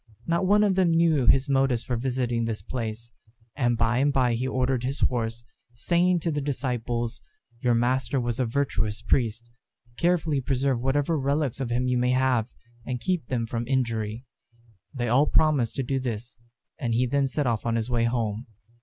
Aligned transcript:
Not 0.25 0.47
one 0.47 0.63
of 0.63 0.73
them 0.73 0.89
knew 0.89 1.27
his 1.27 1.47
motives 1.47 1.83
for 1.83 1.95
visiting 1.95 2.45
this 2.45 2.63
place; 2.63 3.11
and 3.55 3.77
by 3.77 3.99
and 3.99 4.11
by 4.11 4.33
he 4.33 4.47
ordered 4.47 4.81
his 4.83 5.01
horse, 5.01 5.43
saying 5.75 6.21
to 6.21 6.31
the 6.31 6.41
disciples, 6.41 7.21
"Your 7.59 7.75
master 7.75 8.19
was 8.19 8.39
a 8.39 8.45
virtuous 8.47 9.03
priest. 9.03 9.51
Carefully 9.97 10.41
preserve 10.41 10.81
whatever 10.81 11.19
relics 11.19 11.59
of 11.59 11.69
him 11.69 11.87
you 11.87 11.99
may 11.99 12.09
have, 12.13 12.49
and 12.83 12.99
keep 12.99 13.27
them 13.27 13.45
from 13.45 13.67
injury." 13.67 14.25
They 14.91 15.07
all 15.07 15.27
promised 15.27 15.75
to 15.75 15.83
do 15.83 15.99
this, 15.99 16.35
and 16.79 16.95
he 16.95 17.05
then 17.05 17.27
set 17.27 17.45
off 17.45 17.63
on 17.63 17.75
his 17.75 17.91
way 17.91 18.05
home. 18.05 18.47